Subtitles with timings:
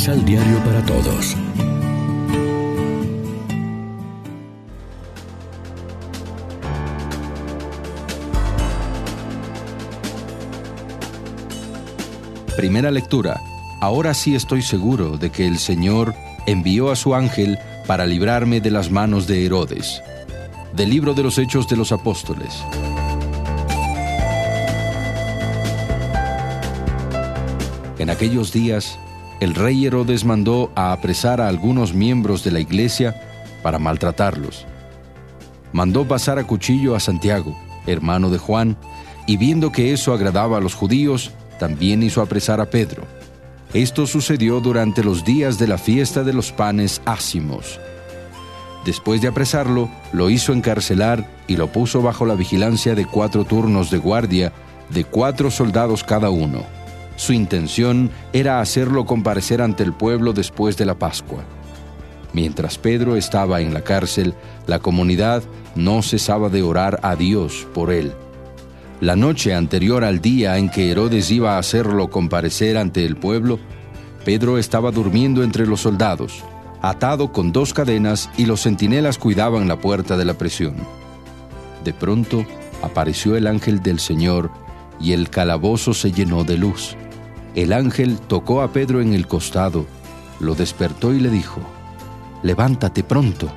[0.00, 1.36] Misal Diario para Todos.
[12.56, 13.38] Primera lectura.
[13.82, 16.14] Ahora sí estoy seguro de que el Señor
[16.46, 20.02] envió a su ángel para librarme de las manos de Herodes.
[20.74, 22.64] Del libro de los Hechos de los Apóstoles.
[27.98, 28.98] En aquellos días,
[29.40, 33.18] el rey Herodes mandó a apresar a algunos miembros de la iglesia
[33.62, 34.66] para maltratarlos.
[35.72, 38.76] Mandó pasar a cuchillo a Santiago, hermano de Juan,
[39.26, 43.04] y viendo que eso agradaba a los judíos, también hizo apresar a Pedro.
[43.72, 47.80] Esto sucedió durante los días de la fiesta de los panes ácimos.
[48.84, 53.90] Después de apresarlo, lo hizo encarcelar y lo puso bajo la vigilancia de cuatro turnos
[53.90, 54.52] de guardia,
[54.90, 56.79] de cuatro soldados cada uno.
[57.20, 61.44] Su intención era hacerlo comparecer ante el pueblo después de la Pascua.
[62.32, 64.32] Mientras Pedro estaba en la cárcel,
[64.66, 65.42] la comunidad
[65.74, 68.14] no cesaba de orar a Dios por él.
[69.02, 73.58] La noche anterior al día en que Herodes iba a hacerlo comparecer ante el pueblo,
[74.24, 76.42] Pedro estaba durmiendo entre los soldados,
[76.80, 80.74] atado con dos cadenas y los centinelas cuidaban la puerta de la prisión.
[81.84, 82.46] De pronto
[82.80, 84.50] apareció el ángel del Señor
[84.98, 86.96] y el calabozo se llenó de luz.
[87.54, 89.86] El ángel tocó a Pedro en el costado,
[90.38, 91.60] lo despertó y le dijo,
[92.42, 93.50] Levántate pronto.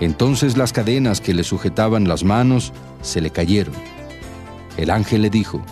[0.00, 2.72] Entonces las cadenas que le sujetaban las manos
[3.02, 3.74] se le cayeron.
[4.76, 5.62] El ángel le dijo,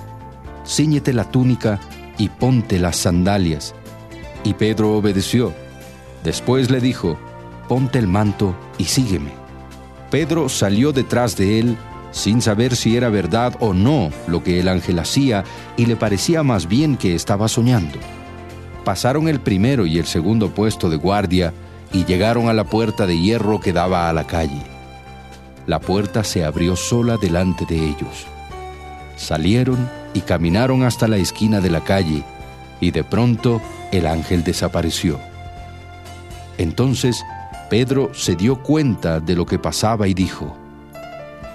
[0.67, 1.79] Cíñete la túnica
[2.19, 3.75] y ponte las sandalias.
[4.45, 5.53] Y Pedro obedeció.
[6.25, 7.19] Después le dijo,
[7.69, 9.33] Ponte el manto y sígueme.
[10.11, 11.77] Pedro salió detrás de él
[12.17, 15.45] sin saber si era verdad o no lo que el ángel hacía,
[15.77, 17.99] y le parecía más bien que estaba soñando.
[18.87, 21.53] Pasaron el primero y el segundo puesto de guardia
[21.93, 24.63] y llegaron a la puerta de hierro que daba a la calle.
[25.67, 28.27] La puerta se abrió sola delante de ellos.
[29.17, 32.25] Salieron y caminaron hasta la esquina de la calle,
[32.81, 33.61] y de pronto
[33.93, 35.21] el ángel desapareció.
[36.57, 37.23] Entonces
[37.69, 40.57] Pedro se dio cuenta de lo que pasaba y dijo,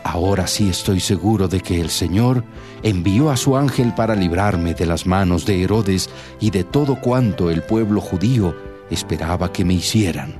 [0.03, 2.43] Ahora sí estoy seguro de que el Señor
[2.81, 7.49] envió a su ángel para librarme de las manos de Herodes y de todo cuanto
[7.49, 8.55] el pueblo judío
[8.89, 10.35] esperaba que me hicieran.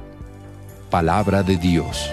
[0.90, 2.10] Palabra de Dios.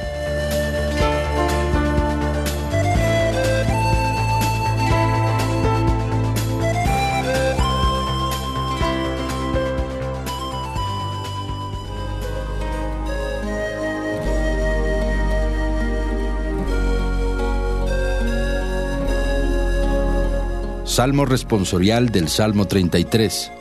[20.99, 23.53] Salmo responsorial del Salmo 33.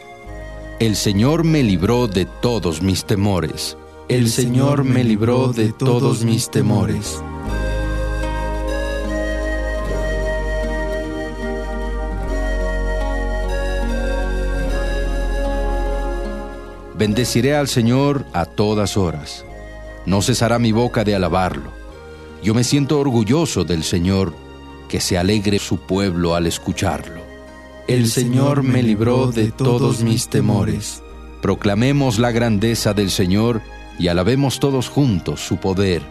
[0.79, 3.77] El Señor me libró de todos mis temores.
[4.09, 7.21] El Señor me libró de todos mis temores.
[16.97, 19.45] Bendeciré al Señor a todas horas.
[20.07, 21.69] No cesará mi boca de alabarlo.
[22.41, 24.33] Yo me siento orgulloso del Señor,
[24.89, 27.16] que se alegre su pueblo al escucharlo.
[27.87, 31.01] El Señor me libró de todos mis temores.
[31.41, 33.61] Proclamemos la grandeza del Señor
[33.97, 36.01] y alabemos todos juntos su poder.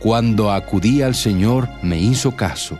[0.00, 2.78] Cuando acudí al Señor me hizo caso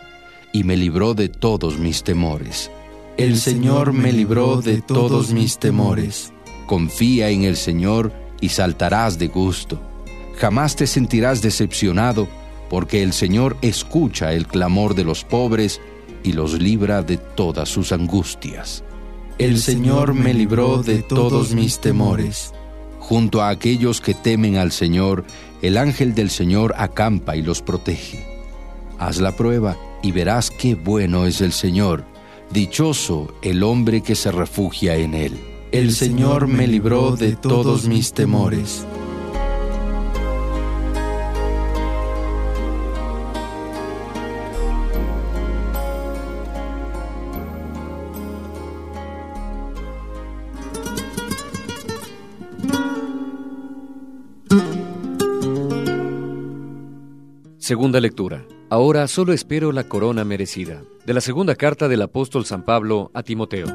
[0.53, 2.69] y me libró de todos mis temores.
[3.17, 6.31] El Señor me libró de todos mis temores.
[6.67, 9.81] Confía en el Señor y saltarás de gusto.
[10.37, 12.27] Jamás te sentirás decepcionado
[12.69, 15.81] porque el Señor escucha el clamor de los pobres
[16.25, 18.83] y los libra de todas sus angustias.
[19.37, 22.53] El Señor me libró de todos mis temores.
[22.99, 25.23] Junto a aquellos que temen al Señor,
[25.61, 28.25] el ángel del Señor acampa y los protege.
[28.97, 32.05] Haz la prueba y verás qué bueno es el Señor.
[32.49, 35.39] Dichoso el hombre que se refugia en él.
[35.71, 38.85] El Señor me libró de todos mis temores.
[57.65, 58.45] Segunda lectura.
[58.69, 60.83] Ahora solo espero la corona merecida.
[61.03, 63.65] De la segunda carta del apóstol San Pablo a Timoteo.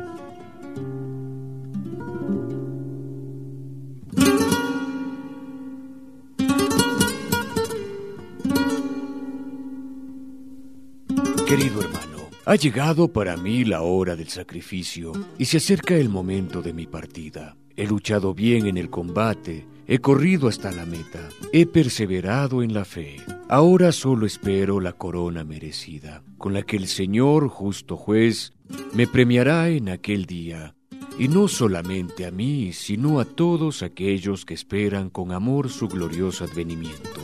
[11.49, 16.63] Querido hermano, ha llegado para mí la hora del sacrificio y se acerca el momento
[16.63, 17.57] de mi partida.
[17.81, 22.85] He luchado bien en el combate, he corrido hasta la meta, he perseverado en la
[22.85, 23.17] fe.
[23.49, 28.53] Ahora solo espero la corona merecida, con la que el Señor, justo juez,
[28.93, 30.75] me premiará en aquel día,
[31.19, 36.45] y no solamente a mí, sino a todos aquellos que esperan con amor su glorioso
[36.45, 37.23] advenimiento.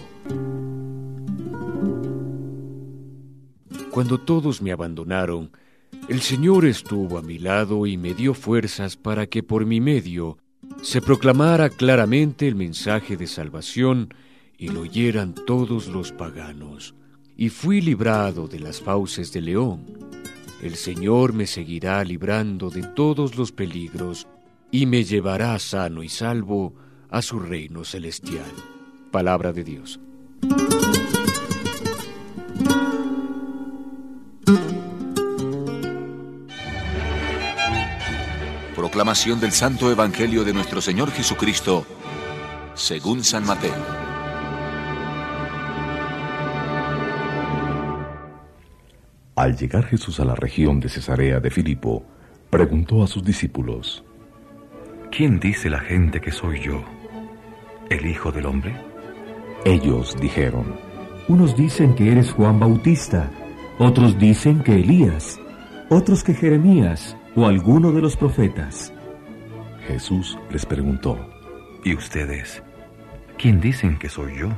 [3.91, 5.51] Cuando todos me abandonaron,
[6.09, 10.39] el Señor estuvo a mi lado y me dio fuerzas para que por mi medio
[10.83, 14.15] se proclamara claramente el mensaje de salvación
[14.59, 16.95] y lo oyeran todos los paganos.
[17.37, 19.85] Y fui librado de las fauces del león.
[20.63, 24.27] El Señor me seguirá librando de todos los peligros
[24.71, 26.75] y me llevará sano y salvo
[27.11, 28.51] a su reino celestial.
[29.11, 30.01] Palabra de Dios.
[38.77, 41.87] Proclamación del Santo Evangelio de nuestro Señor Jesucristo,
[42.75, 43.73] según San Mateo.
[49.35, 52.05] Al llegar Jesús a la región de Cesarea de Filipo,
[52.51, 54.05] preguntó a sus discípulos,
[55.11, 56.85] ¿Quién dice la gente que soy yo?
[57.89, 58.77] ¿El Hijo del Hombre?
[59.65, 60.79] Ellos dijeron,
[61.29, 63.31] Unos dicen que eres Juan Bautista,
[63.79, 65.41] otros dicen que Elías,
[65.89, 68.93] otros que Jeremías o alguno de los profetas.
[69.87, 71.31] Jesús les preguntó,
[71.85, 72.63] ¿y ustedes?
[73.39, 74.49] ¿Quién dicen que soy yo?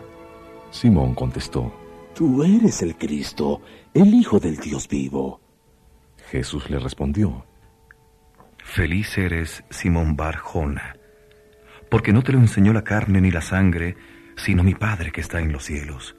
[0.71, 1.75] Simón contestó,
[2.15, 3.61] Tú eres el Cristo,
[3.93, 5.41] el Hijo del Dios vivo.
[6.31, 7.45] Jesús le respondió,
[8.65, 10.97] Feliz eres, Simón Barjona,
[11.91, 13.97] porque no te lo enseñó la carne ni la sangre,
[14.37, 16.17] sino mi Padre que está en los cielos.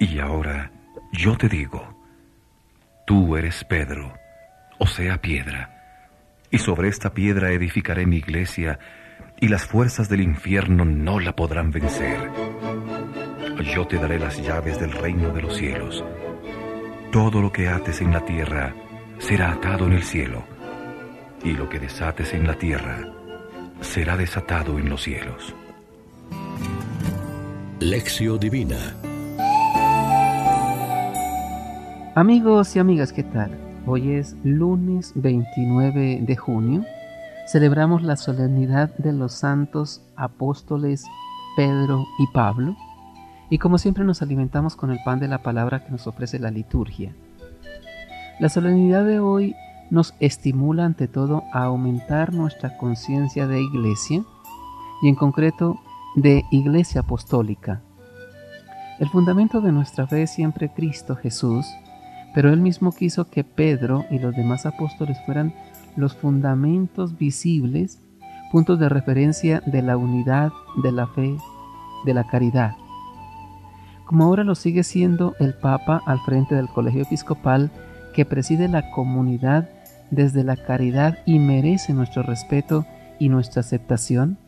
[0.00, 0.72] Y ahora
[1.12, 1.96] yo te digo,
[3.06, 4.14] tú eres Pedro,
[4.78, 5.70] o sea piedra,
[6.50, 8.78] y sobre esta piedra edificaré mi iglesia,
[9.40, 12.30] y las fuerzas del infierno no la podrán vencer.
[13.74, 16.04] Yo te daré las llaves del reino de los cielos.
[17.10, 18.74] Todo lo que ates en la tierra
[19.18, 20.44] será atado en el cielo,
[21.42, 22.98] y lo que desates en la tierra
[23.80, 25.54] será desatado en los cielos.
[27.80, 28.96] Lección Divina
[32.14, 33.63] Amigos y amigas, ¿qué tal?
[33.86, 36.86] Hoy es lunes 29 de junio.
[37.46, 41.04] Celebramos la solemnidad de los santos apóstoles
[41.54, 42.76] Pedro y Pablo.
[43.50, 46.50] Y como siempre nos alimentamos con el pan de la palabra que nos ofrece la
[46.50, 47.14] liturgia.
[48.40, 49.54] La solemnidad de hoy
[49.90, 54.24] nos estimula ante todo a aumentar nuestra conciencia de iglesia
[55.02, 55.78] y en concreto
[56.16, 57.82] de iglesia apostólica.
[58.98, 61.66] El fundamento de nuestra fe es siempre Cristo Jesús,
[62.34, 65.54] pero él mismo quiso que Pedro y los demás apóstoles fueran
[65.96, 68.00] los fundamentos visibles,
[68.50, 70.50] puntos de referencia de la unidad,
[70.82, 71.36] de la fe,
[72.04, 72.72] de la caridad.
[74.04, 77.70] Como ahora lo sigue siendo el Papa al frente del colegio episcopal
[78.14, 79.70] que preside la comunidad
[80.10, 82.84] desde la caridad y merece nuestro respeto
[83.18, 84.38] y nuestra aceptación,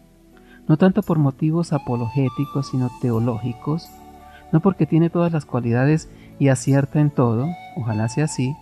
[0.69, 3.89] no tanto por motivos apologéticos, sino teológicos,
[4.53, 8.57] no porque tiene todas las cualidades y acierta en todo, ojalá sea así,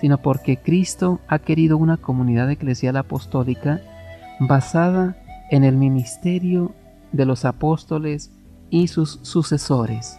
[0.00, 3.80] sino porque Cristo ha querido una comunidad eclesial apostólica
[4.38, 5.16] basada
[5.50, 6.72] en el ministerio
[7.12, 8.30] de los apóstoles
[8.70, 10.18] y sus sucesores.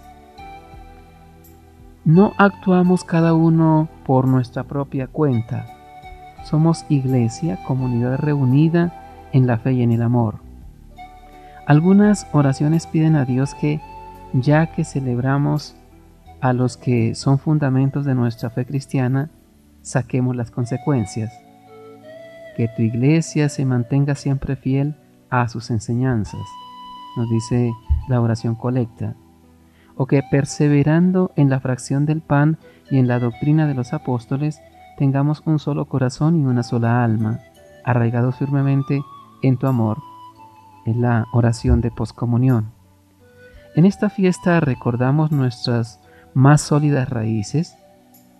[2.03, 5.67] No actuamos cada uno por nuestra propia cuenta.
[6.43, 10.39] Somos iglesia, comunidad reunida en la fe y en el amor.
[11.67, 13.79] Algunas oraciones piden a Dios que,
[14.33, 15.75] ya que celebramos
[16.41, 19.29] a los que son fundamentos de nuestra fe cristiana,
[19.81, 21.31] saquemos las consecuencias.
[22.57, 24.95] Que tu iglesia se mantenga siempre fiel
[25.29, 26.41] a sus enseñanzas,
[27.15, 27.71] nos dice
[28.09, 29.15] la oración colecta.
[29.95, 32.57] O que perseverando en la fracción del pan
[32.89, 34.59] y en la doctrina de los apóstoles,
[34.97, 37.39] tengamos un solo corazón y una sola alma,
[37.83, 39.03] arraigados firmemente
[39.43, 39.99] en tu amor.
[40.85, 42.71] Es la oración de poscomunión.
[43.75, 46.01] En esta fiesta recordamos nuestras
[46.33, 47.77] más sólidas raíces,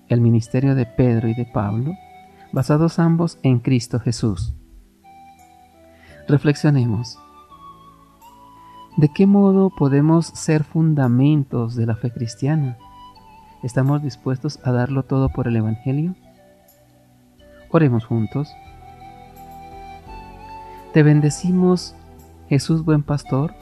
[0.08, 1.94] el ministerio de Pedro y de Pablo,
[2.52, 4.54] basados ambos en Cristo Jesús.
[6.28, 7.18] Reflexionemos.
[8.98, 12.78] ¿De qué modo podemos ser fundamentos de la fe cristiana?
[13.64, 16.16] ¿Estamos dispuestos a darlo todo por el Evangelio?
[17.70, 18.54] Oremos juntos.
[20.94, 21.96] Te bendecimos,
[22.50, 23.54] Jesús buen pastor,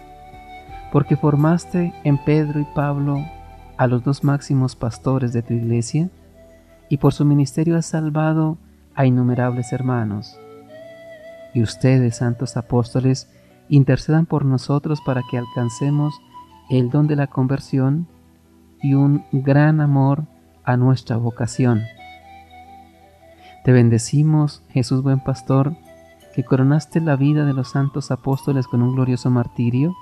[0.91, 3.23] porque formaste en Pedro y Pablo
[3.79, 6.09] a los dos máximos pastores de tu iglesia,
[6.89, 8.57] y por su ministerio has salvado
[8.93, 10.37] a innumerables hermanos.
[11.53, 13.29] y ustedes, santos apóstoles,
[13.69, 16.13] intercedan por nosotros para que alcancemos
[16.69, 18.07] el don de la conversión
[18.81, 20.25] y un gran amor
[20.65, 21.83] a nuestra vocación.
[23.63, 25.77] Te bendecimos, Jesús buen pastor,
[26.35, 29.95] que coronaste la vida de los santos apóstoles con un glorioso martirio,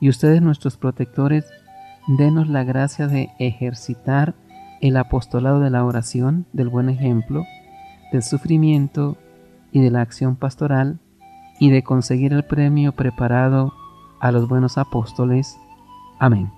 [0.00, 1.46] y ustedes nuestros protectores,
[2.06, 4.34] denos la gracia de ejercitar
[4.80, 7.44] el apostolado de la oración, del buen ejemplo,
[8.12, 9.16] del sufrimiento
[9.72, 10.98] y de la acción pastoral,
[11.58, 13.74] y de conseguir el premio preparado
[14.20, 15.58] a los buenos apóstoles.
[16.18, 16.50] Amén.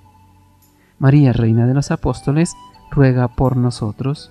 [0.98, 2.54] María, Reina de los Apóstoles,
[2.92, 4.30] ruega por nosotros.